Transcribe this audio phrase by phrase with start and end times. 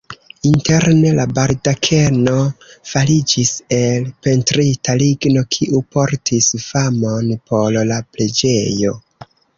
[0.51, 2.33] Interne la baldakeno
[2.93, 8.97] fariĝis el pentrita ligno, kiu portis famon por la preĝejo.